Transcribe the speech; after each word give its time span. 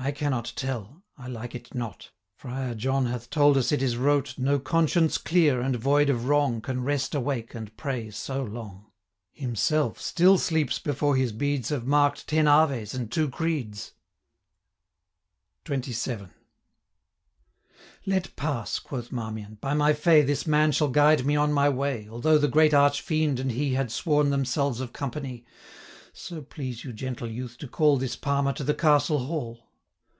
I 0.00 0.12
cannot 0.12 0.52
tell 0.54 1.02
I 1.18 1.26
like 1.26 1.56
it 1.56 1.74
not 1.74 2.12
Friar 2.36 2.76
John 2.76 3.06
hath 3.06 3.28
told 3.30 3.56
us 3.56 3.72
it 3.72 3.82
is 3.82 3.96
wrote, 3.96 4.38
No 4.38 4.60
conscience 4.60 5.18
clear, 5.18 5.60
and 5.60 5.74
void 5.74 6.08
of 6.08 6.26
wrong, 6.26 6.62
450 6.62 6.66
Can 6.76 6.84
rest 6.84 7.14
awake, 7.16 7.52
and 7.56 7.76
pray 7.76 8.08
so 8.10 8.44
long. 8.44 8.92
Himself 9.32 10.00
still 10.00 10.38
sleeps 10.38 10.78
before 10.78 11.16
his 11.16 11.32
beads 11.32 11.70
Have 11.70 11.84
mark'd 11.84 12.28
ten 12.28 12.46
aves, 12.46 12.94
and 12.94 13.10
two 13.10 13.28
creeds.' 13.28 13.92
XXVII. 15.68 16.28
'Let 18.06 18.36
pass,' 18.36 18.78
quoth 18.78 19.10
Marmion; 19.10 19.58
'by 19.60 19.74
my 19.74 19.92
fay, 19.92 20.22
This 20.22 20.46
man 20.46 20.70
shall 20.70 20.88
guide 20.88 21.26
me 21.26 21.34
on 21.34 21.52
my 21.52 21.68
way, 21.68 22.06
455 22.06 22.12
Although 22.12 22.38
the 22.38 22.48
great 22.52 22.72
arch 22.72 23.02
fiend 23.02 23.40
and 23.40 23.50
he 23.50 23.74
Had 23.74 23.90
sworn 23.90 24.30
themselves 24.30 24.80
of 24.80 24.92
company. 24.92 25.44
So 26.12 26.40
please 26.40 26.84
you, 26.84 26.92
gentle 26.92 27.28
youth, 27.28 27.58
to 27.58 27.66
call 27.68 27.96
This 27.96 28.14
Palmer 28.14 28.52
to 28.54 28.62
the 28.64 28.74
Castle 28.74 29.26
hall.' 29.26 29.64